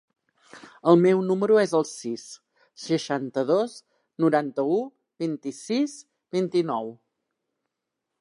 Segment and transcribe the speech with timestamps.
[0.91, 2.23] El meu número es el sis,
[2.85, 3.75] seixanta-dos,
[4.25, 4.79] noranta-u,
[5.25, 5.95] vint-i-sis,
[6.37, 6.91] vint-i-nou.